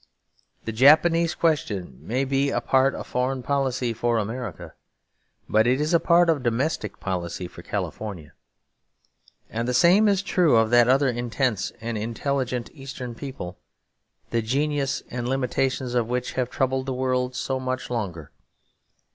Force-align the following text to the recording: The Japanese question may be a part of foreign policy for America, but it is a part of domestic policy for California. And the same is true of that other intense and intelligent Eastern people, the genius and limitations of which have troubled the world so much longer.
The 0.65 0.71
Japanese 0.71 1.35
question 1.35 1.99
may 2.01 2.25
be 2.25 2.49
a 2.49 2.59
part 2.59 2.95
of 2.95 3.05
foreign 3.05 3.43
policy 3.43 3.93
for 3.93 4.17
America, 4.17 4.73
but 5.47 5.67
it 5.67 5.79
is 5.79 5.93
a 5.93 5.99
part 5.99 6.27
of 6.27 6.41
domestic 6.41 6.99
policy 6.99 7.47
for 7.47 7.61
California. 7.61 8.33
And 9.47 9.67
the 9.67 9.75
same 9.75 10.07
is 10.07 10.23
true 10.23 10.55
of 10.55 10.71
that 10.71 10.87
other 10.87 11.07
intense 11.07 11.71
and 11.81 11.99
intelligent 11.99 12.71
Eastern 12.73 13.13
people, 13.13 13.59
the 14.31 14.41
genius 14.41 15.03
and 15.11 15.29
limitations 15.29 15.93
of 15.93 16.07
which 16.09 16.33
have 16.33 16.49
troubled 16.49 16.87
the 16.87 16.95
world 16.95 17.35
so 17.35 17.59
much 17.59 17.91
longer. 17.91 18.31